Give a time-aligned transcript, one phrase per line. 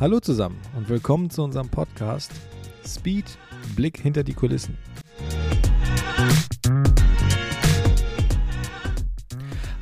[0.00, 2.30] Hallo zusammen und willkommen zu unserem Podcast
[2.86, 3.36] Speed
[3.74, 4.78] Blick hinter die Kulissen.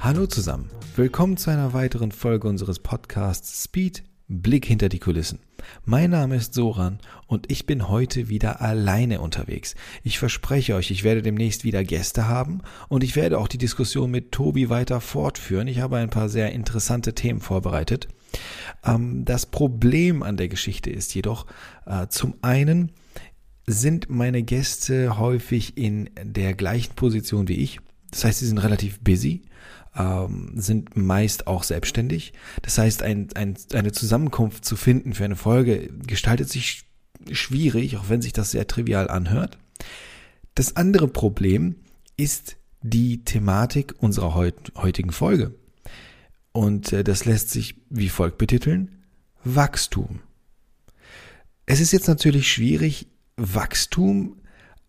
[0.01, 5.39] Hallo zusammen, willkommen zu einer weiteren Folge unseres Podcasts Speed Blick hinter die Kulissen.
[5.85, 9.75] Mein Name ist Soran und ich bin heute wieder alleine unterwegs.
[10.03, 14.11] Ich verspreche euch, ich werde demnächst wieder Gäste haben und ich werde auch die Diskussion
[14.11, 15.69] mit Tobi weiter fortführen.
[15.69, 18.09] Ich habe ein paar sehr interessante Themen vorbereitet.
[18.85, 21.47] Ähm, das Problem an der Geschichte ist jedoch
[21.87, 22.93] äh, zum einen
[23.67, 27.81] sind meine Gäste häufig in der gleichen Position wie ich.
[28.13, 29.43] Das heißt, sie sind relativ busy
[29.97, 32.33] ähm, sind meist auch selbstständig.
[32.63, 36.85] Das heißt, ein, ein, eine Zusammenkunft zu finden für eine Folge gestaltet sich
[37.31, 39.59] schwierig, auch wenn sich das sehr trivial anhört.
[40.55, 41.77] Das andere Problem
[42.17, 45.55] ist die Thematik unserer heut, heutigen Folge.
[46.57, 49.03] Und äh, das lässt sich wie folgt betiteln.
[49.45, 50.21] Wachstum.
[51.67, 54.39] Es ist jetzt natürlich schwierig, Wachstum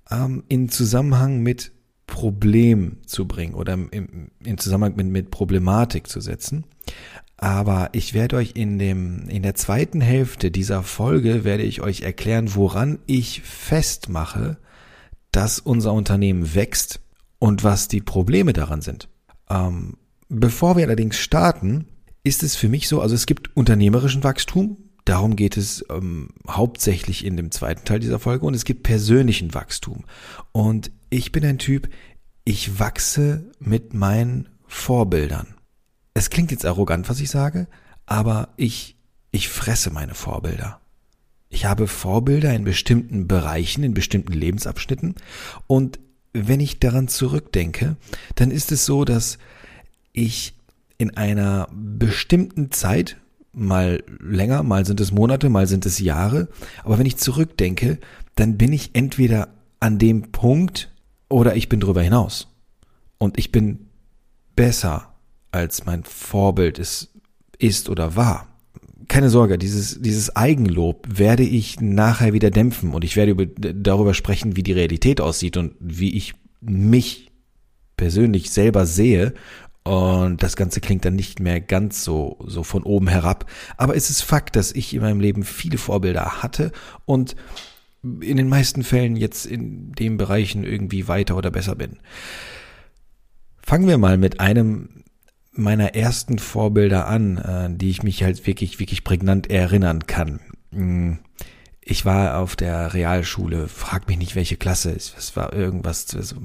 [0.09, 1.73] ähm, in Zusammenhang mit
[2.05, 6.63] Problem zu bringen oder im, im Zusammenhang mit, mit Problematik zu setzen.
[7.35, 11.99] Aber ich werde euch in dem, in der zweiten Hälfte dieser Folge werde ich euch
[12.03, 14.55] erklären, woran ich festmache,
[15.33, 17.01] dass unser Unternehmen wächst
[17.39, 19.09] und was die Probleme daran sind.
[19.49, 19.97] Ähm,
[20.29, 21.87] bevor wir allerdings starten,
[22.23, 27.25] ist es für mich so, also es gibt unternehmerischen Wachstum, darum geht es ähm, hauptsächlich
[27.25, 30.03] in dem zweiten Teil dieser Folge und es gibt persönlichen Wachstum.
[30.51, 31.89] Und ich bin ein Typ,
[32.43, 35.55] ich wachse mit meinen Vorbildern.
[36.13, 37.67] Es klingt jetzt arrogant, was ich sage,
[38.05, 38.97] aber ich,
[39.31, 40.81] ich fresse meine Vorbilder.
[41.49, 45.15] Ich habe Vorbilder in bestimmten Bereichen, in bestimmten Lebensabschnitten
[45.67, 45.99] und
[46.33, 47.95] wenn ich daran zurückdenke,
[48.35, 49.37] dann ist es so, dass
[50.17, 50.53] ich
[50.97, 53.17] in einer bestimmten Zeit,
[53.53, 56.47] mal länger, mal sind es Monate, mal sind es Jahre,
[56.83, 57.99] aber wenn ich zurückdenke,
[58.35, 60.91] dann bin ich entweder an dem Punkt,
[61.29, 62.47] oder ich bin drüber hinaus.
[63.17, 63.87] Und ich bin
[64.55, 65.13] besser,
[65.51, 67.09] als mein Vorbild es
[67.57, 68.47] ist oder war.
[69.07, 74.13] Keine Sorge, dieses, dieses Eigenlob werde ich nachher wieder dämpfen und ich werde über, darüber
[74.13, 77.31] sprechen, wie die Realität aussieht und wie ich mich
[77.95, 79.33] persönlich selber sehe
[79.87, 83.49] und das Ganze klingt dann nicht mehr ganz so, so von oben herab.
[83.77, 86.73] Aber es ist Fakt, dass ich in meinem Leben viele Vorbilder hatte
[87.05, 87.37] und
[88.03, 91.99] in den meisten Fällen jetzt in den Bereichen irgendwie weiter oder besser bin.
[93.61, 95.03] Fangen wir mal mit einem
[95.53, 100.41] meiner ersten Vorbilder an, äh, die ich mich halt wirklich, wirklich prägnant erinnern kann.
[100.71, 101.19] Hm,
[101.81, 106.35] ich war auf der Realschule, frag mich nicht, welche Klasse, es war irgendwas, also,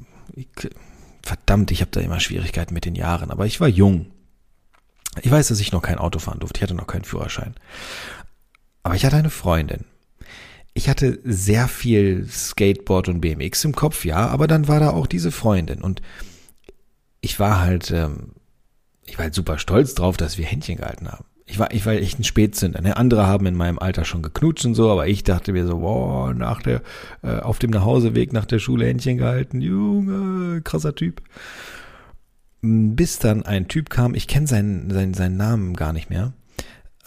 [1.23, 4.11] verdammt, ich habe da immer Schwierigkeiten mit den Jahren, aber ich war jung.
[5.21, 7.55] Ich weiß, dass ich noch kein Auto fahren durfte, ich hatte noch keinen Führerschein.
[8.83, 9.85] Aber ich hatte eine Freundin
[10.73, 15.07] ich hatte sehr viel Skateboard und BMX im Kopf, ja, aber dann war da auch
[15.07, 16.01] diese Freundin und
[17.21, 18.33] ich war halt, ähm,
[19.05, 21.25] ich war halt super stolz drauf, dass wir Händchen gehalten haben.
[21.45, 22.81] Ich war, ich war echt ein Spätzünder.
[22.81, 22.95] Ne?
[22.95, 26.33] Andere haben in meinem Alter schon geknutscht und so, aber ich dachte mir so, boah,
[26.33, 26.81] nach der,
[27.21, 31.21] äh, auf dem Nachhauseweg nach der Schule Händchen gehalten, Junge, krasser Typ.
[32.61, 36.31] Bis dann ein Typ kam, ich kenne seinen, seinen, seinen Namen gar nicht mehr,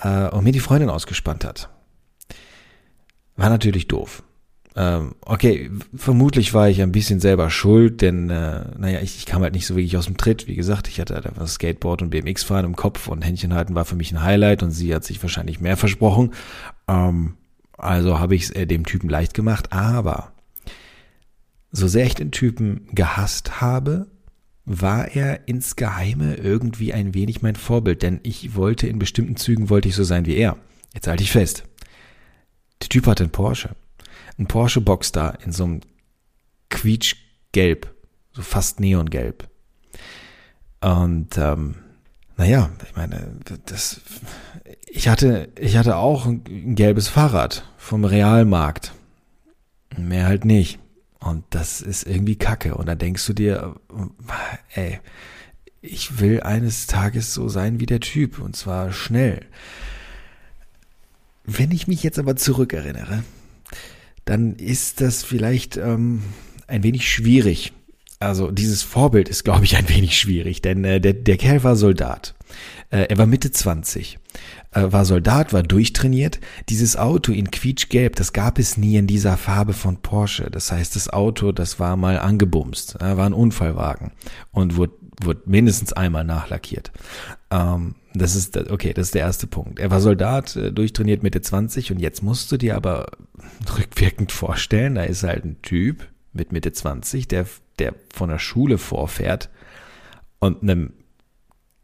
[0.03, 1.71] äh, und mir die Freundin ausgespannt hat.
[3.37, 4.23] War natürlich doof.
[4.79, 9.41] Ähm, okay, vermutlich war ich ein bisschen selber schuld, denn äh, naja, ich, ich kam
[9.43, 10.47] halt nicht so wirklich aus dem Tritt.
[10.49, 13.75] Wie gesagt, ich hatte halt einfach Skateboard und BMX fahren im Kopf und Händchen halten
[13.75, 16.35] war für mich ein Highlight und sie hat sich wahrscheinlich mehr versprochen.
[16.89, 17.39] Ähm,
[17.79, 20.33] also habe ich es äh, dem Typen leicht gemacht, aber
[21.73, 24.09] so sehr ich den Typen gehasst habe,
[24.67, 29.71] war er ins Geheime irgendwie ein wenig mein Vorbild, denn ich wollte in bestimmten Zügen
[29.71, 30.59] wollte ich so sein wie er.
[30.93, 31.65] Jetzt halte ich fest.
[32.83, 33.71] Der Typ hatte einen Porsche.
[34.39, 35.81] Ein Porsche Boxster in so einem
[36.71, 37.95] quietschgelb,
[38.33, 39.49] so fast neongelb.
[40.81, 41.77] Und ähm,
[42.37, 43.33] naja, ich meine,
[43.65, 44.01] das,
[44.87, 48.93] ich hatte, ich hatte auch ein, gelbes Fahrrad vom Realmarkt.
[49.97, 50.79] Mehr halt nicht.
[51.19, 52.75] Und das ist irgendwie kacke.
[52.75, 53.77] Und dann denkst du dir,
[54.75, 55.01] ey,
[55.81, 58.39] ich will eines Tages so sein wie der Typ.
[58.39, 59.47] Und zwar schnell.
[61.45, 63.23] Wenn ich mich jetzt aber zurückerinnere,
[64.27, 66.23] dann ist das vielleicht ähm,
[66.67, 67.73] ein wenig schwierig.
[68.19, 71.77] Also dieses Vorbild ist, glaube ich, ein wenig schwierig, denn äh, der, der Kerl war
[71.77, 72.35] Soldat.
[72.91, 74.19] Äh, er war Mitte 20,
[74.73, 76.41] äh, war Soldat, war durchtrainiert.
[76.69, 80.51] Dieses Auto in quietschgelb, das gab es nie in dieser Farbe von Porsche.
[80.51, 84.13] Das heißt, das Auto, das war mal angebumst, äh, war ein Unfallwagen
[84.51, 86.93] und wurde wurde mindestens einmal nachlackiert.
[87.51, 89.79] Ähm, das ist, okay, das ist der erste Punkt.
[89.79, 93.07] Er war Soldat, äh, durchtrainiert Mitte 20 und jetzt musst du dir aber
[93.79, 97.47] rückwirkend vorstellen, da ist halt ein Typ mit Mitte 20, der,
[97.79, 99.49] der von der Schule vorfährt
[100.39, 100.93] und einem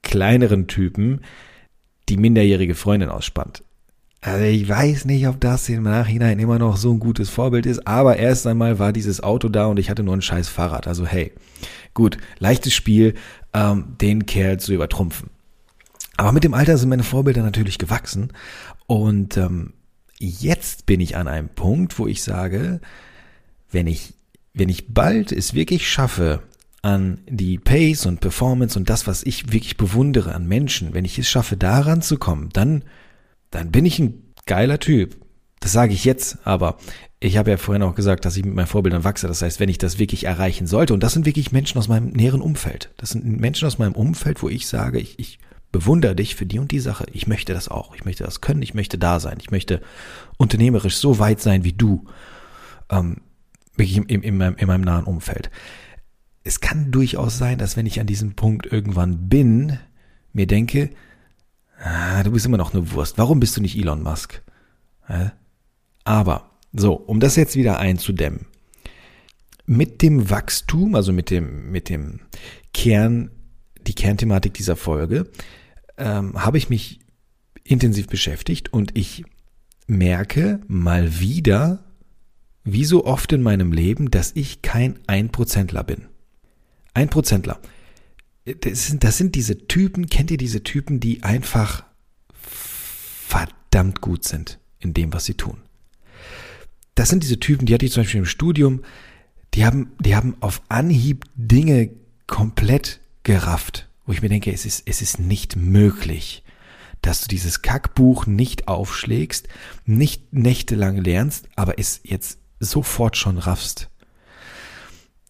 [0.02, 1.20] kleineren Typen
[2.08, 3.62] die minderjährige Freundin ausspannt.
[4.20, 7.86] Also ich weiß nicht, ob das im Nachhinein immer noch so ein gutes Vorbild ist,
[7.88, 10.86] aber erst einmal war dieses Auto da und ich hatte nur ein scheiß Fahrrad.
[10.86, 11.32] Also hey,
[11.92, 13.14] gut, leichtes Spiel,
[13.52, 15.30] ähm, den Kerl zu übertrumpfen.
[16.16, 18.32] Aber mit dem Alter sind meine Vorbilder natürlich gewachsen
[18.86, 19.72] und ähm,
[20.18, 22.80] jetzt bin ich an einem Punkt, wo ich sage,
[23.70, 24.14] wenn ich,
[24.52, 26.42] wenn ich bald es wirklich schaffe,
[26.82, 31.16] an die Pace und Performance und das, was ich wirklich bewundere an Menschen, wenn ich
[31.16, 32.82] es schaffe, daran zu kommen, dann
[33.52, 35.16] dann bin ich ein geiler Typ.
[35.60, 36.76] Das sage ich jetzt, aber
[37.20, 39.28] ich habe ja vorhin auch gesagt, dass ich mit meinen Vorbildern wachse.
[39.28, 42.08] Das heißt, wenn ich das wirklich erreichen sollte, und das sind wirklich Menschen aus meinem
[42.08, 42.90] näheren Umfeld.
[42.96, 45.38] Das sind Menschen aus meinem Umfeld, wo ich sage, ich, ich
[45.72, 47.06] bewundere dich für die und die Sache.
[47.12, 47.94] Ich möchte das auch.
[47.94, 48.62] Ich möchte das können.
[48.62, 49.38] Ich möchte da sein.
[49.40, 49.80] Ich möchte
[50.36, 52.04] unternehmerisch so weit sein wie du.
[52.90, 53.22] Ähm,
[53.76, 55.50] wirklich in, in, in, meinem, in meinem nahen Umfeld.
[56.44, 59.78] Es kann durchaus sein, dass wenn ich an diesem Punkt irgendwann bin,
[60.32, 60.90] mir denke,
[61.82, 63.18] Ah, du bist immer noch eine Wurst.
[63.18, 64.40] Warum bist du nicht Elon Musk?
[66.04, 68.46] Aber, so, um das jetzt wieder einzudämmen.
[69.66, 72.20] Mit dem Wachstum, also mit dem, mit dem
[72.72, 73.30] Kern,
[73.86, 75.30] die Kernthematik dieser Folge,
[75.96, 77.00] ähm, habe ich mich
[77.64, 79.24] intensiv beschäftigt und ich
[79.86, 81.84] merke mal wieder,
[82.64, 86.06] wie so oft in meinem Leben, dass ich kein Einprozentler bin.
[86.94, 87.60] Einprozentler
[88.44, 91.84] das sind, das sind diese Typen, kennt ihr diese Typen, die einfach
[92.32, 95.58] verdammt gut sind in dem, was sie tun?
[96.94, 98.82] Das sind diese Typen, die hatte ich zum Beispiel im Studium,
[99.54, 101.90] die haben, die haben auf Anhieb Dinge
[102.26, 106.42] komplett gerafft, wo ich mir denke, es ist, es ist nicht möglich,
[107.00, 109.48] dass du dieses Kackbuch nicht aufschlägst,
[109.84, 113.90] nicht nächtelang lernst, aber es jetzt sofort schon raffst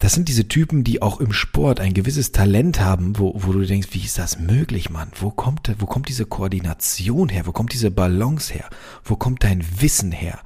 [0.03, 3.65] das sind diese Typen, die auch im Sport ein gewisses Talent haben, wo, wo du
[3.65, 5.09] denkst, wie ist das möglich, Mann?
[5.15, 7.45] Wo kommt, wo kommt diese Koordination her?
[7.45, 8.69] Wo kommt diese Balance her?
[9.05, 10.41] Wo kommt dein Wissen her?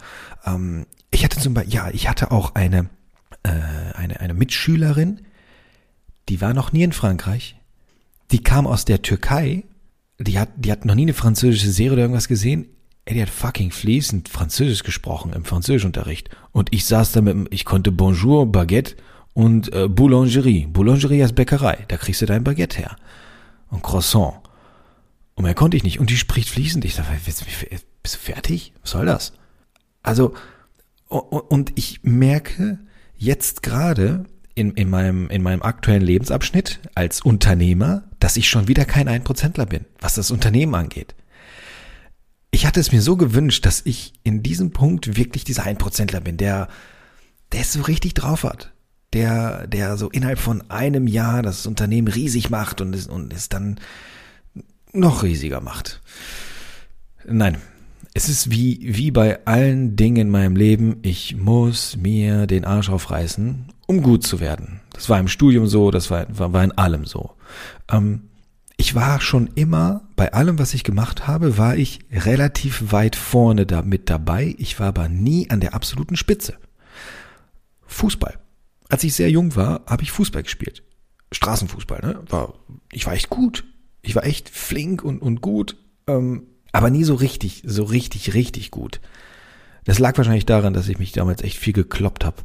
[0.45, 2.91] Ähm, ich hatte zum Beispiel, ja, ich hatte auch eine,
[3.41, 3.49] äh,
[3.95, 5.21] eine, eine Mitschülerin,
[6.29, 7.55] die war noch nie in Frankreich.
[8.31, 9.63] Die kam aus der Türkei.
[10.19, 12.67] Die hat, die hat noch nie eine französische Serie oder irgendwas gesehen.
[13.05, 16.29] Ey, die hat fucking fließend Französisch gesprochen im Französischunterricht.
[16.51, 18.95] Und ich saß da mit, ich konnte Bonjour, Baguette
[19.33, 20.65] und äh, Boulangerie.
[20.65, 21.85] Boulangerie ist Bäckerei.
[21.87, 22.97] Da kriegst du dein Baguette her.
[23.69, 24.33] Und Croissant.
[25.35, 25.99] Und mehr konnte ich nicht.
[25.99, 26.83] Und die spricht fließend.
[26.83, 28.73] Ich dachte, bist du fertig?
[28.81, 29.33] Was soll das?
[30.01, 30.33] Also,
[31.07, 32.79] und ich merke
[33.15, 34.25] jetzt gerade
[34.57, 39.65] in, in, meinem, in meinem aktuellen Lebensabschnitt als Unternehmer, dass ich schon wieder kein Einprozentler
[39.65, 41.15] bin, was das Unternehmen angeht.
[42.51, 46.37] Ich hatte es mir so gewünscht, dass ich in diesem Punkt wirklich dieser Einprozentler bin,
[46.37, 46.69] der,
[47.51, 48.73] der es so richtig drauf hat
[49.13, 53.49] der, der so innerhalb von einem Jahr das Unternehmen riesig macht und es, und es
[53.49, 53.79] dann
[54.93, 56.01] noch riesiger macht.
[57.25, 57.57] Nein,
[58.17, 62.89] es ist wie, wie bei allen Dingen in meinem Leben, ich muss mir den Arsch
[62.89, 64.81] aufreißen, um gut zu werden.
[64.93, 67.31] Das war im Studium so, das war, war, war in allem so.
[67.89, 68.23] Ähm,
[68.75, 73.65] ich war schon immer, bei allem, was ich gemacht habe, war ich relativ weit vorne
[73.65, 74.55] da mit dabei.
[74.57, 76.55] Ich war aber nie an der absoluten Spitze.
[77.85, 78.37] Fußball
[78.89, 80.83] als ich sehr jung war, habe ich Fußball gespielt.
[81.31, 82.23] Straßenfußball, ne?
[82.29, 82.53] War,
[82.91, 83.65] ich war echt gut.
[84.01, 85.75] Ich war echt flink und, und gut,
[86.07, 86.47] ähm,
[86.77, 89.01] aber nie so richtig, so richtig, richtig gut.
[89.85, 92.43] Das lag wahrscheinlich daran, dass ich mich damals echt viel gekloppt habe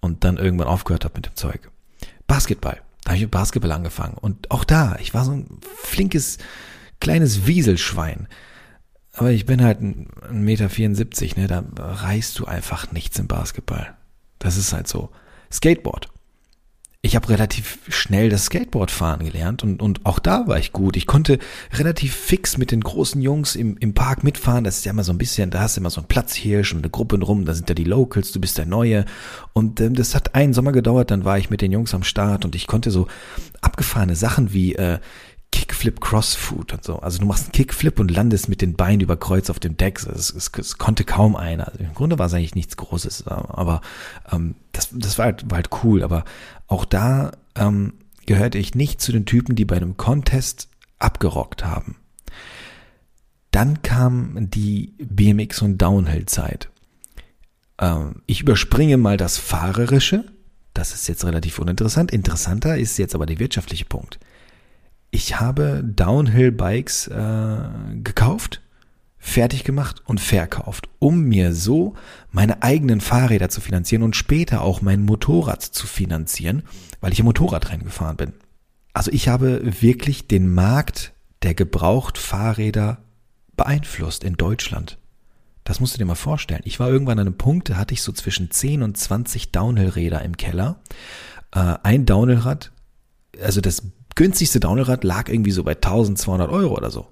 [0.00, 1.70] und dann irgendwann aufgehört habe mit dem Zeug.
[2.26, 2.80] Basketball.
[3.02, 4.16] Da habe ich mit Basketball angefangen.
[4.18, 6.38] Und auch da, ich war so ein flinkes,
[6.98, 8.26] kleines Wieselschwein.
[9.12, 11.46] Aber ich bin halt ein Meter, 74, ne?
[11.46, 13.94] Da reißt du einfach nichts im Basketball.
[14.38, 15.10] Das ist halt so.
[15.52, 16.08] Skateboard.
[17.04, 20.96] Ich habe relativ schnell das Skateboard fahren gelernt und, und auch da war ich gut.
[20.96, 21.38] Ich konnte
[21.74, 24.64] relativ fix mit den großen Jungs im, im Park mitfahren.
[24.64, 26.78] Das ist ja immer so ein bisschen, da hast du immer so ein Platzhirsch und
[26.78, 29.04] eine Gruppe rum, da sind ja die Locals, du bist der Neue.
[29.52, 32.46] Und ähm, das hat einen Sommer gedauert, dann war ich mit den Jungs am Start
[32.46, 33.06] und ich konnte so
[33.60, 34.98] abgefahrene Sachen wie äh,
[35.54, 36.98] Kickflip Crossfoot und so.
[36.98, 40.04] Also du machst einen Kickflip und landest mit den Beinen über Kreuz auf dem Deck.
[40.04, 41.68] Es, es, es konnte kaum einer.
[41.68, 43.80] Also Im Grunde war es eigentlich nichts Großes, aber
[44.32, 46.02] ähm, das, das war, halt, war halt cool.
[46.02, 46.24] Aber
[46.66, 47.92] auch da ähm,
[48.26, 50.68] gehörte ich nicht zu den Typen, die bei einem Contest
[50.98, 51.98] abgerockt haben.
[53.52, 56.68] Dann kam die BMX und Downhill-Zeit.
[57.78, 60.24] Ähm, ich überspringe mal das Fahrerische.
[60.72, 62.10] Das ist jetzt relativ uninteressant.
[62.10, 64.18] Interessanter ist jetzt aber der wirtschaftliche Punkt
[65.14, 67.56] ich habe Downhill-Bikes äh,
[68.02, 68.60] gekauft,
[69.16, 71.94] fertig gemacht und verkauft, um mir so
[72.32, 76.64] meine eigenen Fahrräder zu finanzieren und später auch mein Motorrad zu finanzieren,
[77.00, 78.32] weil ich im Motorradrennen gefahren bin.
[78.92, 81.12] Also ich habe wirklich den Markt
[81.44, 82.98] der Gebrauchtfahrräder
[83.56, 84.98] beeinflusst in Deutschland.
[85.62, 86.62] Das musst du dir mal vorstellen.
[86.64, 90.22] Ich war irgendwann an einem Punkt, da hatte ich so zwischen 10 und 20 Downhill-Räder
[90.22, 90.80] im Keller.
[91.52, 92.72] Äh, ein Downhill-Rad,
[93.40, 93.82] also das
[94.14, 97.06] günstigste Downhill-Rad lag irgendwie so bei 1200 Euro oder so.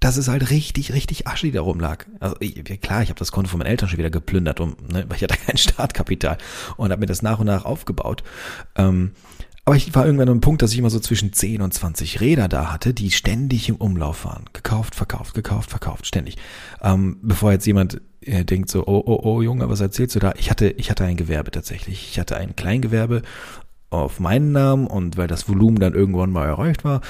[0.00, 2.06] Das ist halt richtig, richtig Asche, die da rumlag.
[2.18, 5.04] Also ich, klar, ich habe das Konto von meinen Eltern schon wieder geplündert, um, ne,
[5.08, 6.38] weil ich hatte kein Startkapital
[6.76, 8.24] und habe mir das nach und nach aufgebaut.
[8.74, 9.12] Ähm,
[9.64, 12.20] aber ich war irgendwann an einem Punkt, dass ich immer so zwischen 10 und 20
[12.20, 14.46] Räder da hatte, die ständig im Umlauf waren.
[14.52, 16.36] Gekauft, verkauft, gekauft, verkauft, ständig.
[16.82, 20.34] Ähm, bevor jetzt jemand äh, denkt so, oh, oh, oh, Junge, was erzählst du da?
[20.36, 22.08] Ich hatte, ich hatte ein Gewerbe tatsächlich.
[22.10, 23.22] Ich hatte ein Kleingewerbe
[23.92, 27.00] auf meinen Namen und weil das Volumen dann irgendwann mal erreicht war,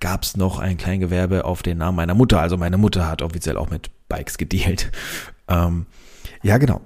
[0.00, 2.40] gab es noch ein Kleingewerbe auf den Namen meiner Mutter.
[2.40, 4.90] Also meine Mutter hat offiziell auch mit Bikes gedealt.
[5.52, 5.86] Ähm,
[6.44, 6.80] ja, genau.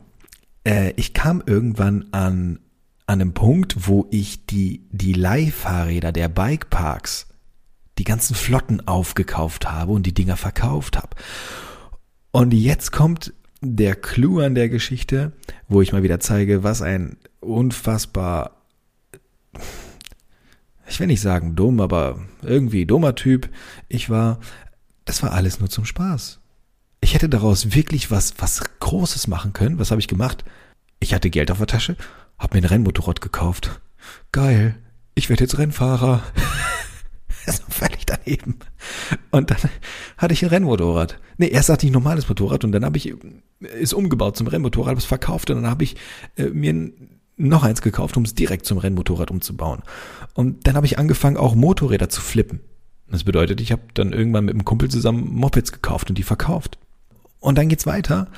[0.66, 2.60] Äh, ich kam irgendwann an
[3.06, 7.26] an einem Punkt, wo ich die, die Leihfahrräder der Bikeparks,
[7.98, 11.10] die ganzen Flotten aufgekauft habe und die Dinger verkauft habe.
[12.30, 15.32] Und jetzt kommt der Clou an der Geschichte,
[15.68, 18.63] wo ich mal wieder zeige, was ein unfassbar,
[20.94, 23.50] ich will nicht sagen dumm, aber irgendwie dummer Typ
[23.88, 24.38] ich war.
[25.04, 26.40] Das war alles nur zum Spaß.
[27.02, 29.78] Ich hätte daraus wirklich was, was Großes machen können.
[29.78, 30.44] Was habe ich gemacht?
[31.00, 31.96] Ich hatte Geld auf der Tasche
[32.38, 33.80] hab mir ein Rennmotorrad gekauft.
[34.32, 34.76] Geil.
[35.14, 36.22] Ich werde jetzt Rennfahrer.
[37.46, 38.58] Das ist völlig daneben.
[39.30, 39.58] Und dann
[40.16, 41.20] hatte ich ein Rennmotorrad.
[41.36, 43.14] Nee, erst hatte ich ein normales Motorrad und dann habe ich
[43.60, 45.94] es umgebaut zum Rennmotorrad, habe es verkauft und dann habe ich
[46.38, 46.90] äh, mir
[47.36, 49.82] noch eins gekauft, um es direkt zum Rennmotorrad umzubauen.
[50.34, 52.60] Und dann habe ich angefangen, auch Motorräder zu flippen.
[53.08, 56.78] Das bedeutet, ich habe dann irgendwann mit einem Kumpel zusammen Mopeds gekauft und die verkauft.
[57.40, 58.28] Und dann geht's weiter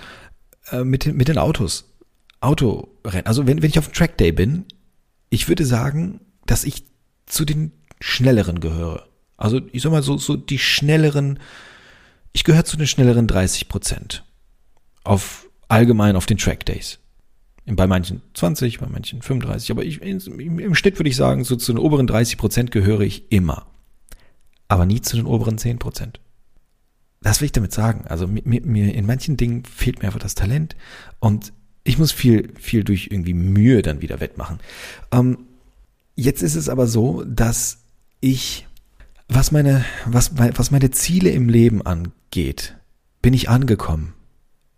[0.71, 1.93] äh, mit, den, mit den Autos.
[2.41, 3.27] Autorennen.
[3.27, 4.65] Also wenn, wenn ich auf Track Day bin,
[5.31, 6.85] ich würde sagen, dass ich
[7.27, 9.07] zu den schnelleren gehöre.
[9.37, 11.39] Also ich sag mal so, so die schnelleren,
[12.33, 14.25] ich gehöre zu den schnelleren 30 Prozent.
[15.05, 16.99] Auf allgemein auf den Track Days.
[17.69, 21.73] Bei manchen 20, bei manchen 35, aber ich, im Schnitt würde ich sagen, so zu
[21.73, 23.67] den oberen 30 Prozent gehöre ich immer.
[24.69, 26.21] Aber nie zu den oberen 10 Prozent.
[27.23, 28.05] Das will ich damit sagen.
[28.07, 30.77] Also mir, mir in manchen Dingen fehlt mir einfach das Talent
[31.19, 34.59] und ich muss viel, viel durch irgendwie Mühe dann wieder wettmachen.
[35.13, 35.47] Ähm,
[36.15, 37.79] jetzt ist es aber so, dass
[38.21, 38.67] ich,
[39.29, 42.77] was meine, was, was meine Ziele im Leben angeht,
[43.23, 44.15] bin ich angekommen.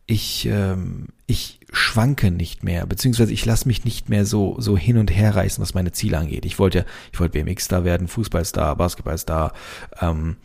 [0.07, 4.97] Ich, ähm, ich schwanke nicht mehr, beziehungsweise ich lasse mich nicht mehr so, so hin
[4.99, 6.45] und her reißen, was meine Ziele angeht.
[6.45, 9.53] Ich wollte, ich wollte BMX-Star werden, Fußballstar, Basketballstar,
[10.01, 10.37] ähm,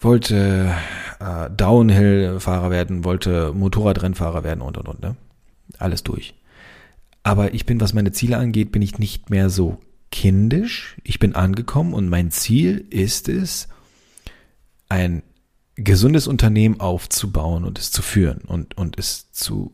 [0.00, 0.74] wollte
[1.20, 5.02] äh, Downhill-Fahrer werden, wollte Motorradrennfahrer werden und und und.
[5.02, 5.16] Ne?
[5.78, 6.34] alles durch.
[7.22, 9.78] Aber ich bin, was meine Ziele angeht, bin ich nicht mehr so
[10.10, 10.96] kindisch.
[11.04, 13.68] Ich bin angekommen und mein Ziel ist es,
[14.88, 15.22] ein
[15.76, 19.72] gesundes Unternehmen aufzubauen und es zu führen und, und es zu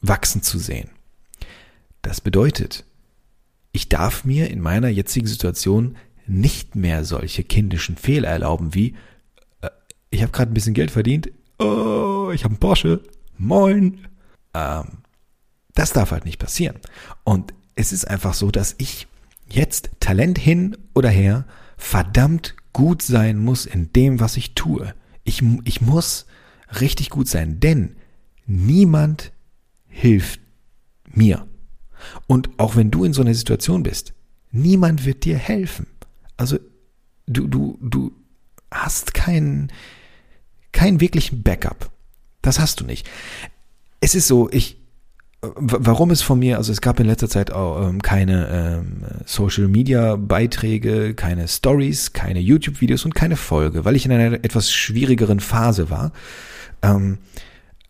[0.00, 0.90] wachsen zu sehen.
[2.02, 2.84] Das bedeutet,
[3.72, 8.94] ich darf mir in meiner jetzigen Situation nicht mehr solche kindischen Fehler erlauben wie,
[9.60, 9.70] äh,
[10.10, 13.02] ich habe gerade ein bisschen Geld verdient, oh, ich habe einen Porsche,
[13.36, 14.06] moin,
[14.54, 14.98] ähm,
[15.74, 16.76] das darf halt nicht passieren.
[17.24, 19.06] Und es ist einfach so, dass ich
[19.48, 24.94] jetzt Talent hin oder her verdammt gut sein muss in dem, was ich tue.
[25.24, 26.26] Ich, ich muss
[26.80, 27.96] richtig gut sein, denn
[28.46, 29.32] niemand
[29.98, 30.40] hilft
[31.10, 31.46] mir.
[32.26, 34.14] Und auch wenn du in so einer Situation bist,
[34.50, 35.86] niemand wird dir helfen.
[36.36, 36.58] Also
[37.26, 38.12] du, du, du
[38.70, 39.72] hast keinen,
[40.72, 41.90] keinen wirklichen Backup.
[42.42, 43.08] Das hast du nicht
[44.00, 44.76] es ist so, ich,
[45.40, 49.68] warum es von mir, also es gab in letzter Zeit auch ähm, keine ähm, Social
[49.68, 54.70] Media Beiträge, keine Stories, keine YouTube Videos und keine Folge, weil ich in einer etwas
[54.70, 56.12] schwierigeren Phase war.
[56.82, 57.18] Ähm,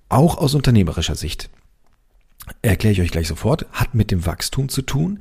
[0.08, 1.50] auch aus unternehmerischer Sicht.
[2.62, 5.20] Erkläre ich euch gleich sofort, hat mit dem Wachstum zu tun.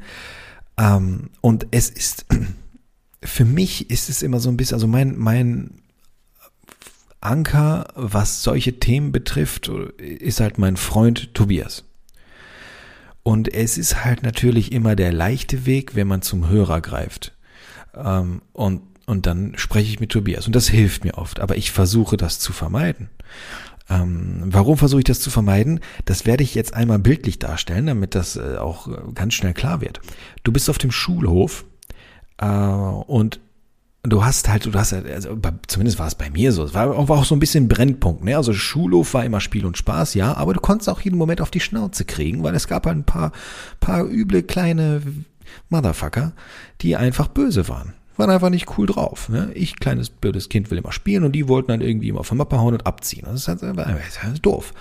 [0.77, 2.25] Ähm, und es ist,
[3.23, 5.81] für mich ist es immer so ein bisschen, also mein, mein
[7.19, 11.83] Anker, was solche Themen betrifft, ist halt mein Freund Tobias.
[13.23, 17.33] Und es ist halt natürlich immer der leichte Weg, wenn man zum Hörer greift.
[17.93, 20.47] Ähm, und, und dann spreche ich mit Tobias.
[20.47, 21.41] Und das hilft mir oft.
[21.41, 23.09] Aber ich versuche das zu vermeiden.
[23.89, 25.79] Ähm, warum versuche ich das zu vermeiden?
[26.05, 30.01] Das werde ich jetzt einmal bildlich darstellen, damit das äh, auch ganz schnell klar wird.
[30.43, 31.65] Du bist auf dem Schulhof
[32.37, 33.39] äh, und
[34.03, 36.95] du hast halt, du hast halt, also zumindest war es bei mir so, es war
[36.95, 38.35] auch, so ein bisschen Brennpunkt, ne?
[38.35, 41.51] Also Schulhof war immer Spiel und Spaß, ja, aber du konntest auch jeden Moment auf
[41.51, 43.31] die Schnauze kriegen, weil es gab halt ein paar,
[43.79, 45.01] paar üble kleine
[45.69, 46.33] Motherfucker,
[46.81, 47.93] die einfach böse waren.
[48.17, 49.29] Waren einfach nicht cool drauf.
[49.29, 49.51] Ne?
[49.53, 52.37] Ich, kleines blödes Kind, will immer spielen und die wollten dann irgendwie immer auf der
[52.37, 53.23] Mappe hauen und abziehen.
[53.25, 54.73] Das ist halt, das ist halt doof.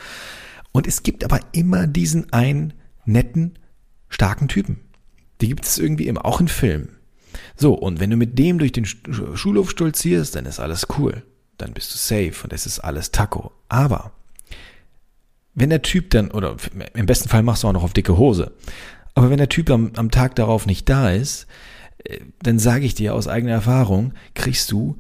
[0.73, 2.73] Und es gibt aber immer diesen einen
[3.05, 3.59] netten,
[4.09, 4.81] starken Typen.
[5.41, 6.97] Die gibt es irgendwie immer, auch in Filmen.
[7.57, 11.23] So, und wenn du mit dem durch den Schulhof stolzierst, dann ist alles cool.
[11.59, 13.53] Dann bist du safe und es ist alles Taco.
[13.69, 14.13] Aber
[15.55, 16.57] wenn der Typ dann, oder
[16.95, 18.53] im besten Fall machst du auch noch auf dicke Hose,
[19.15, 21.47] aber wenn der Typ am, am Tag darauf nicht da ist, äh,
[22.43, 24.99] dann sage ich dir aus eigener Erfahrung, kriegst du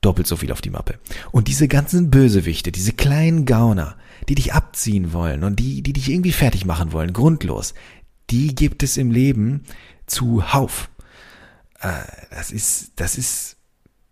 [0.00, 0.98] doppelt so viel auf die Mappe.
[1.32, 3.96] Und diese ganzen Bösewichte, diese kleinen Gauner,
[4.28, 7.74] die dich abziehen wollen und die, die dich irgendwie fertig machen wollen, grundlos,
[8.30, 9.64] die gibt es im Leben
[10.06, 10.90] zuhauf.
[11.80, 11.90] Äh,
[12.30, 13.56] das ist, das ist,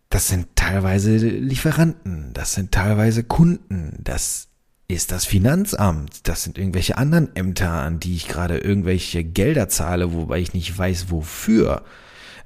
[0.08, 4.48] das sind teilweise Lieferanten, das sind teilweise Kunden, das
[4.88, 10.12] ist das Finanzamt, das sind irgendwelche anderen Ämter, an die ich gerade irgendwelche Gelder zahle,
[10.12, 11.82] wobei ich nicht weiß wofür.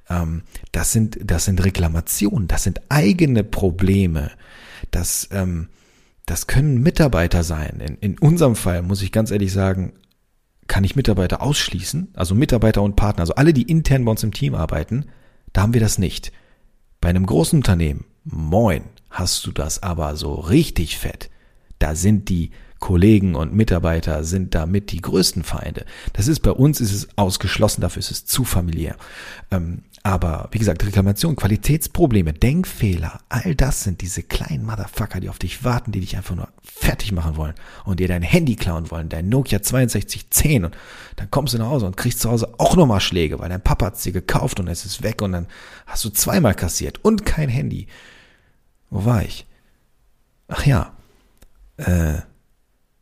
[0.08, 4.30] Ähm, das sind, das sind Reklamationen, das sind eigene Probleme.
[4.90, 5.68] Das, ähm,
[6.26, 7.80] das können Mitarbeiter sein.
[7.80, 9.92] In, in unserem Fall muss ich ganz ehrlich sagen,
[10.66, 14.32] kann ich Mitarbeiter ausschließen, also Mitarbeiter und Partner, also alle, die intern bei uns im
[14.32, 15.06] Team arbeiten,
[15.52, 16.32] da haben wir das nicht.
[17.00, 21.30] Bei einem großen Unternehmen, moin, hast du das aber so richtig fett.
[21.78, 25.86] Da sind die Kollegen und Mitarbeiter sind damit die größten Feinde.
[26.12, 28.96] Das ist bei uns ist es ausgeschlossen, dafür ist es zu familiär.
[29.50, 35.40] Ähm, aber wie gesagt, Reklamation, Qualitätsprobleme, Denkfehler, all das sind diese kleinen Motherfucker, die auf
[35.40, 39.08] dich warten, die dich einfach nur fertig machen wollen und dir dein Handy klauen wollen,
[39.08, 40.76] dein Nokia 6210 und
[41.16, 43.86] dann kommst du nach Hause und kriegst zu Hause auch nochmal Schläge, weil dein Papa
[43.86, 45.48] hat's dir gekauft und es ist weg und dann
[45.86, 47.88] hast du zweimal kassiert und kein Handy.
[48.90, 49.44] Wo war ich?
[50.46, 50.96] Ach ja,
[51.78, 52.18] äh,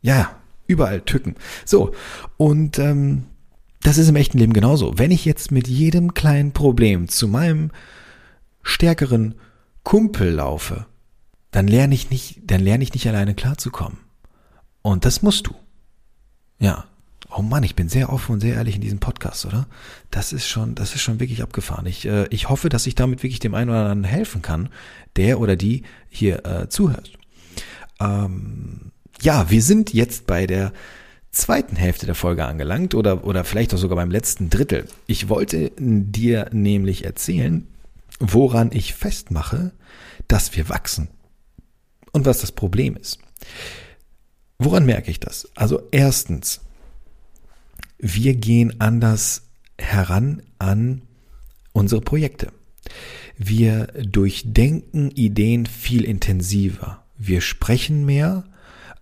[0.01, 1.35] ja, überall Tücken.
[1.65, 1.93] So,
[2.37, 3.27] und ähm,
[3.85, 4.97] das ist im echten Leben genauso.
[4.97, 7.69] Wenn ich jetzt mit jedem kleinen Problem zu meinem
[8.63, 9.35] stärkeren
[9.83, 10.87] Kumpel laufe,
[11.51, 13.99] dann lerne ich nicht, dann lerne ich nicht alleine klarzukommen.
[14.81, 15.53] Und das musst du.
[16.57, 16.85] Ja.
[17.29, 19.67] Oh Mann, ich bin sehr offen und sehr ehrlich in diesem Podcast, oder?
[20.09, 21.85] Das ist schon, das ist schon wirklich abgefahren.
[21.85, 24.69] Ich, äh, ich hoffe, dass ich damit wirklich dem einen oder anderen helfen kann,
[25.15, 27.11] der oder die hier äh, zuhört.
[27.99, 30.71] Ähm, ja, wir sind jetzt bei der
[31.35, 34.85] zweiten Hälfte der Folge angelangt oder, oder vielleicht auch sogar beim letzten Drittel.
[35.05, 37.67] Ich wollte dir nämlich erzählen,
[38.19, 39.71] woran ich festmache,
[40.27, 41.09] dass wir wachsen
[42.11, 43.19] und was das Problem ist.
[44.57, 45.49] Woran merke ich das?
[45.55, 46.61] Also erstens,
[47.97, 49.43] wir gehen anders
[49.77, 51.01] heran an
[51.73, 52.51] unsere Projekte.
[53.37, 57.03] Wir durchdenken Ideen viel intensiver.
[57.17, 58.45] Wir sprechen mehr.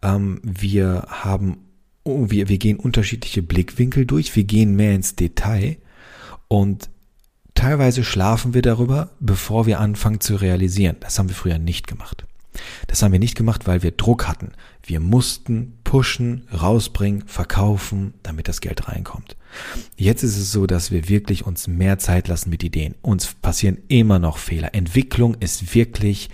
[0.01, 1.57] Ähm, wir haben
[2.03, 5.77] oh, wir, wir gehen unterschiedliche Blickwinkel durch, wir gehen mehr ins Detail
[6.47, 6.89] und
[7.55, 10.97] teilweise schlafen wir darüber, bevor wir anfangen zu realisieren.
[10.99, 12.25] Das haben wir früher nicht gemacht.
[12.87, 14.51] Das haben wir nicht gemacht, weil wir Druck hatten.
[14.83, 19.35] Wir mussten pushen, rausbringen, verkaufen, damit das Geld reinkommt.
[19.95, 22.95] Jetzt ist es so, dass wir wirklich uns mehr Zeit lassen mit Ideen.
[23.01, 24.75] Uns passieren immer noch Fehler.
[24.75, 26.29] Entwicklung ist wirklich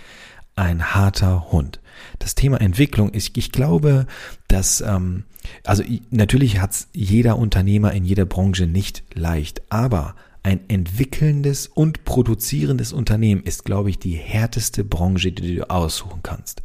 [0.56, 1.80] ein harter Hund.
[2.18, 4.06] Das Thema Entwicklung ist, ich glaube,
[4.48, 5.24] dass, ähm,
[5.64, 12.04] also natürlich hat es jeder Unternehmer in jeder Branche nicht leicht, aber ein entwickelndes und
[12.04, 16.62] produzierendes Unternehmen ist, glaube ich, die härteste Branche, die du aussuchen kannst.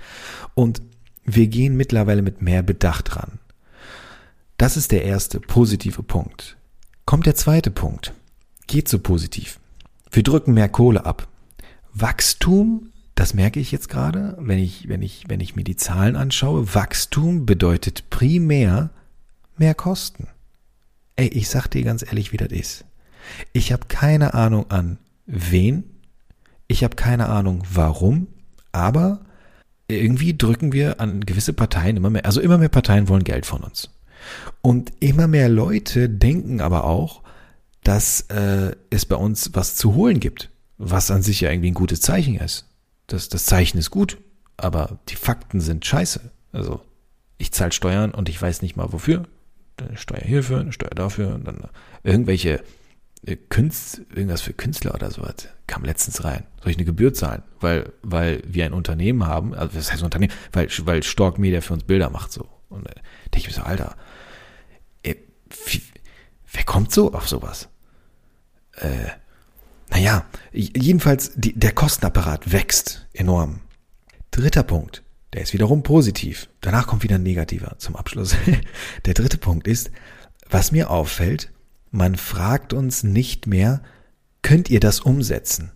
[0.53, 0.81] Und
[1.25, 3.39] wir gehen mittlerweile mit mehr Bedacht ran.
[4.57, 6.55] Das ist der erste positive Punkt.
[7.05, 8.13] Kommt der zweite Punkt.
[8.67, 9.59] Geht so positiv.
[10.11, 11.27] Wir drücken mehr Kohle ab.
[11.93, 16.17] Wachstum das merke ich jetzt gerade, wenn ich, wenn ich, wenn ich mir die Zahlen
[16.17, 16.75] anschaue.
[16.75, 18.89] Wachstum bedeutet primär
[19.57, 20.27] mehr Kosten.
[21.15, 22.85] Ey, ich sag dir ganz ehrlich, wie das ist.
[23.53, 25.85] Ich habe keine Ahnung an wen.
[26.67, 28.27] Ich habe keine Ahnung warum.
[28.73, 29.21] Aber
[29.87, 33.63] irgendwie drücken wir an gewisse Parteien immer mehr, also immer mehr Parteien wollen Geld von
[33.63, 33.91] uns.
[34.61, 37.23] Und immer mehr Leute denken aber auch,
[37.83, 41.75] dass äh, es bei uns was zu holen gibt, was an sich ja irgendwie ein
[41.75, 42.65] gutes Zeichen ist
[43.07, 44.17] das, das Zeichen ist gut,
[44.57, 46.31] aber die Fakten sind scheiße.
[46.51, 46.81] Also
[47.37, 49.27] ich zahle Steuern und ich weiß nicht mal wofür.
[49.77, 51.69] Eine Steuer hierfür, eine Steuer dafür und dann
[52.03, 52.63] irgendwelche
[53.25, 56.45] äh, Künst, irgendwas für Künstler oder sowas kam letztens rein.
[56.61, 57.43] Soll ich eine Gebühr zahlen?
[57.59, 61.73] Weil, weil wir ein Unternehmen haben, also das heißt Unternehmen, weil, weil Stork Media für
[61.73, 62.47] uns Bilder macht so.
[62.69, 62.95] Und äh,
[63.33, 63.95] denke ich mir so, Alter,
[65.03, 65.17] ey,
[65.65, 65.81] wie,
[66.51, 67.69] wer kommt so auf sowas?
[68.77, 69.09] Äh,
[69.89, 73.61] naja, jedenfalls die, der Kostenapparat wächst enorm.
[74.31, 76.49] Dritter Punkt, der ist wiederum positiv.
[76.61, 78.35] Danach kommt wieder ein negativer zum Abschluss.
[79.05, 79.91] Der dritte Punkt ist,
[80.49, 81.51] was mir auffällt,
[81.91, 83.81] man fragt uns nicht mehr,
[84.41, 85.71] könnt ihr das umsetzen?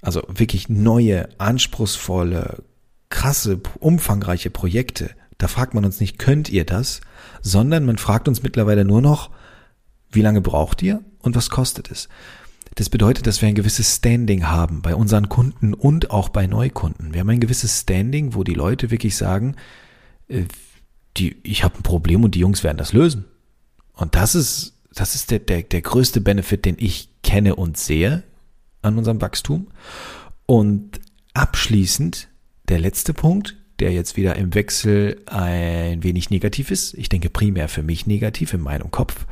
[0.00, 2.62] Also wirklich neue, anspruchsvolle,
[3.08, 5.10] krasse, umfangreiche Projekte.
[5.38, 7.00] Da fragt man uns nicht, könnt ihr das?
[7.40, 9.30] Sondern man fragt uns mittlerweile nur noch,
[10.10, 12.08] wie lange braucht ihr und was kostet es?
[12.78, 17.12] Das bedeutet, dass wir ein gewisses Standing haben bei unseren Kunden und auch bei Neukunden.
[17.12, 19.56] Wir haben ein gewisses Standing, wo die Leute wirklich sagen,
[20.28, 20.44] äh,
[21.16, 23.24] die, ich habe ein Problem und die Jungs werden das lösen.
[23.94, 28.22] Und das ist, das ist der, der, der größte Benefit, den ich kenne und sehe
[28.80, 29.66] an unserem Wachstum.
[30.46, 31.00] Und
[31.34, 32.28] abschließend
[32.68, 36.94] der letzte Punkt, der jetzt wieder im Wechsel ein wenig negativ ist.
[36.94, 39.26] Ich denke primär für mich negativ in meinem Kopf.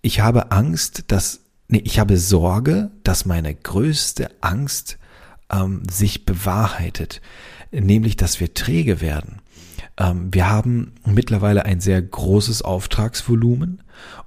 [0.00, 1.43] Ich habe Angst, dass
[1.74, 4.98] nee, ich habe Sorge, dass meine größte Angst
[5.50, 7.20] ähm, sich bewahrheitet,
[7.72, 9.40] nämlich dass wir träge werden.
[9.96, 13.82] Ähm, wir haben mittlerweile ein sehr großes Auftragsvolumen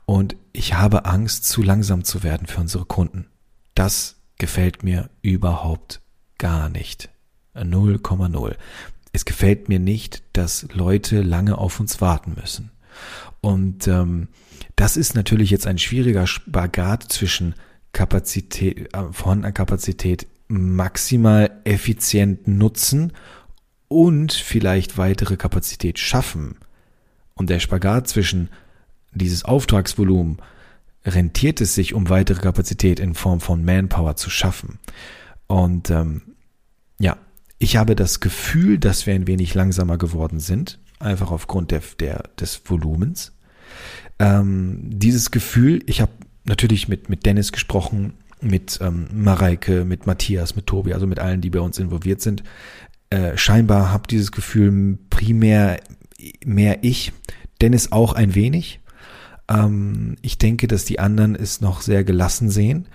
[0.05, 3.27] und ich habe Angst, zu langsam zu werden für unsere Kunden.
[3.75, 6.01] Das gefällt mir überhaupt
[6.37, 7.09] gar nicht.
[7.55, 8.55] 0,0.
[9.13, 12.71] Es gefällt mir nicht, dass Leute lange auf uns warten müssen.
[13.41, 14.27] Und ähm,
[14.75, 17.55] das ist natürlich jetzt ein schwieriger Spagat zwischen
[17.93, 23.13] Kapazität, äh, vorhandener Kapazität maximal effizient nutzen
[23.87, 26.57] und vielleicht weitere Kapazität schaffen.
[27.33, 28.49] Und der Spagat zwischen
[29.13, 30.37] dieses Auftragsvolumen
[31.05, 34.79] rentiert es sich, um weitere Kapazität in Form von Manpower zu schaffen.
[35.47, 36.21] Und ähm,
[36.99, 37.17] ja,
[37.59, 42.23] ich habe das Gefühl, dass wir ein wenig langsamer geworden sind einfach aufgrund der, der,
[42.39, 43.33] des Volumens.
[44.19, 46.11] Ähm, dieses Gefühl, ich habe
[46.45, 51.41] natürlich mit, mit Dennis gesprochen, mit ähm, Mareike, mit Matthias, mit Tobi, also mit allen,
[51.41, 52.43] die bei uns involviert sind.
[53.09, 55.79] Äh, scheinbar habe dieses Gefühl primär
[56.45, 57.13] mehr ich,
[57.61, 58.79] Dennis auch ein wenig.
[59.49, 62.87] Ähm, ich denke, dass die anderen es noch sehr gelassen sehen.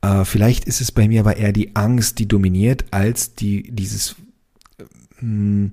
[0.00, 4.16] Äh, vielleicht ist es bei mir aber eher die Angst, die dominiert, als die, dieses
[4.78, 5.70] äh,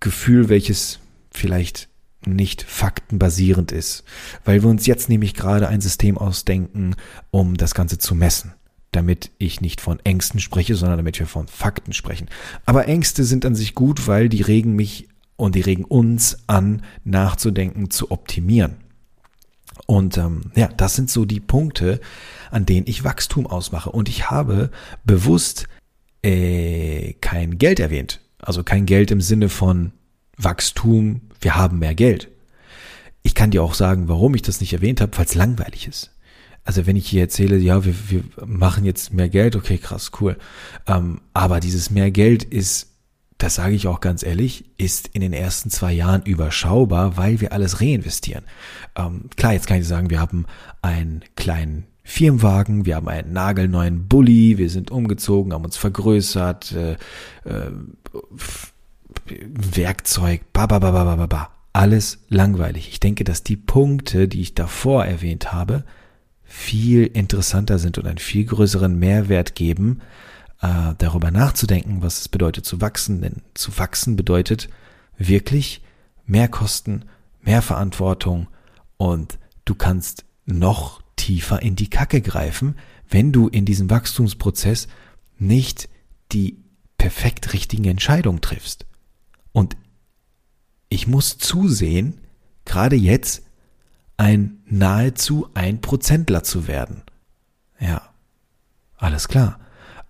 [0.00, 1.88] Gefühl, welches vielleicht
[2.26, 4.04] nicht faktenbasierend ist,
[4.44, 6.94] weil wir uns jetzt nämlich gerade ein System ausdenken,
[7.30, 8.52] um das Ganze zu messen,
[8.92, 12.28] damit ich nicht von Ängsten spreche, sondern damit wir von Fakten sprechen.
[12.66, 16.82] Aber Ängste sind an sich gut, weil die regen mich und die regen uns an,
[17.04, 18.76] nachzudenken, zu optimieren.
[19.86, 22.00] Und ähm, ja, das sind so die Punkte,
[22.50, 23.90] an denen ich Wachstum ausmache.
[23.90, 24.70] Und ich habe
[25.04, 25.66] bewusst
[26.22, 28.20] äh, kein Geld erwähnt.
[28.38, 29.92] Also kein Geld im Sinne von
[30.36, 32.28] Wachstum, wir haben mehr Geld.
[33.22, 36.10] Ich kann dir auch sagen, warum ich das nicht erwähnt habe, es langweilig ist.
[36.64, 40.36] Also wenn ich hier erzähle, ja, wir, wir machen jetzt mehr Geld, okay, krass, cool.
[40.86, 42.88] Ähm, aber dieses mehr Geld ist,
[43.38, 47.52] das sage ich auch ganz ehrlich, ist in den ersten zwei Jahren überschaubar, weil wir
[47.52, 48.44] alles reinvestieren.
[48.96, 50.46] Ähm, klar, jetzt kann ich sagen, wir haben
[50.82, 56.92] einen kleinen Firmenwagen, wir haben einen nagelneuen Bulli, wir sind umgezogen, haben uns vergrößert, äh,
[57.44, 57.70] äh,
[59.26, 61.50] Werkzeug, ba, ba, ba, ba, ba, ba.
[61.72, 62.88] Alles langweilig.
[62.88, 65.84] Ich denke, dass die Punkte, die ich davor erwähnt habe,
[66.44, 70.00] viel interessanter sind und einen viel größeren Mehrwert geben,
[70.60, 73.22] äh, darüber nachzudenken, was es bedeutet zu wachsen.
[73.22, 74.68] Denn zu wachsen bedeutet
[75.16, 75.82] wirklich
[76.26, 77.06] mehr Kosten,
[77.40, 78.48] mehr Verantwortung
[78.96, 82.76] und du kannst noch tiefer in die Kacke greifen,
[83.08, 84.88] wenn du in diesem Wachstumsprozess
[85.38, 85.88] nicht
[86.32, 86.58] die
[86.98, 88.86] perfekt richtigen Entscheidungen triffst.
[89.52, 89.76] Und
[90.88, 92.20] ich muss zusehen,
[92.64, 93.42] gerade jetzt
[94.16, 97.02] ein nahezu ein Prozentler zu werden.
[97.80, 98.02] Ja,
[98.96, 99.58] alles klar.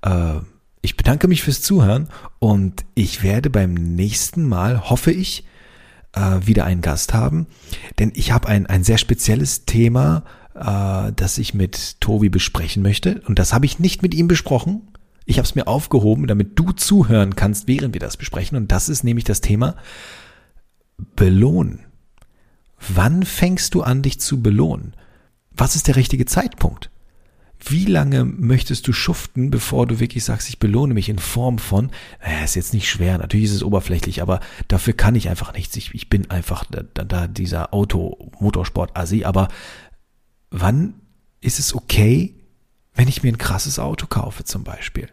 [0.03, 0.41] Äh,
[0.83, 5.47] ich bedanke mich fürs Zuhören und ich werde beim nächsten Mal, hoffe ich,
[6.13, 7.47] äh, wieder einen Gast haben,
[7.99, 10.25] denn ich habe ein, ein sehr spezielles Thema,
[10.55, 14.83] äh, das ich mit Tobi besprechen möchte und das habe ich nicht mit ihm besprochen,
[15.25, 18.57] ich habe es mir aufgehoben, damit du zuhören kannst, während wir das besprechen.
[18.57, 19.77] Und das ist nämlich das Thema
[21.17, 21.81] Belohnen.
[22.89, 24.95] Wann fängst du an, dich zu belohnen?
[25.53, 26.91] Was ist der richtige Zeitpunkt?
[27.65, 31.91] Wie lange möchtest du schuften, bevor du wirklich sagst, ich belohne mich in Form von,
[32.21, 35.77] naja, ist jetzt nicht schwer, natürlich ist es oberflächlich, aber dafür kann ich einfach nichts.
[35.77, 39.47] Ich, ich bin einfach da, da dieser Auto-Motorsport-Assi, aber
[40.51, 40.95] wann
[41.41, 42.35] ist es okay,
[42.95, 45.09] wenn ich mir ein krasses Auto kaufe zum Beispiel?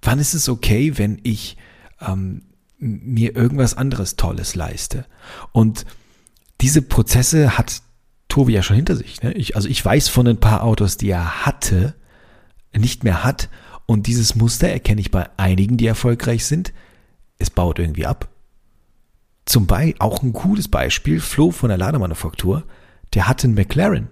[0.00, 1.56] Wann ist es okay, wenn ich
[2.00, 2.42] ähm,
[2.78, 5.06] mir irgendwas anderes Tolles leiste?
[5.52, 5.84] Und
[6.60, 7.82] diese Prozesse hat
[8.28, 9.22] Tobi ja schon hinter sich.
[9.22, 9.32] Ne?
[9.34, 11.94] Ich, also ich weiß von ein paar Autos, die er hatte,
[12.74, 13.48] nicht mehr hat.
[13.86, 16.72] Und dieses Muster erkenne ich bei einigen, die erfolgreich sind.
[17.38, 18.28] Es baut irgendwie ab.
[19.44, 22.64] Zum Beispiel auch ein cooles Beispiel, Flo von der Lademanufaktur,
[23.12, 24.08] der hat einen McLaren.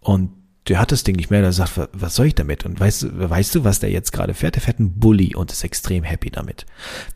[0.00, 0.30] Und
[0.68, 2.64] der hat das Ding nicht mehr, der sagt, was soll ich damit?
[2.64, 4.54] Und weißt, weißt du, was der jetzt gerade fährt?
[4.54, 6.64] Der fährt einen Bulli und ist extrem happy damit.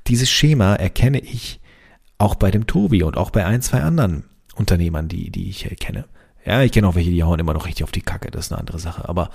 [0.06, 1.60] Dieses Schema erkenne ich
[2.18, 6.04] auch bei dem Tobi und auch bei ein, zwei anderen Unternehmern, die, die ich kenne.
[6.44, 8.52] Ja, ich kenne auch welche, die hauen immer noch richtig auf die Kacke, das ist
[8.52, 9.08] eine andere Sache.
[9.08, 9.30] Aber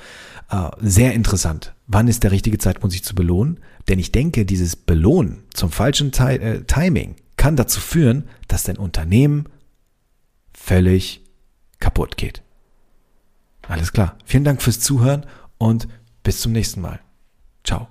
[0.50, 1.74] äh, sehr interessant.
[1.88, 3.60] Wann ist der richtige Zeitpunkt, sich zu belohnen?
[3.88, 8.78] Denn ich denke, dieses Belohnen zum falschen Ti äh, Timing kann dazu führen, dass dein
[8.78, 9.46] Unternehmen
[10.54, 11.24] völlig
[11.80, 12.43] kaputt geht.
[13.68, 14.18] Alles klar.
[14.26, 15.26] Vielen Dank fürs Zuhören
[15.58, 15.88] und
[16.24, 17.00] bis zum nächsten Mal.
[17.64, 17.88] Ciao.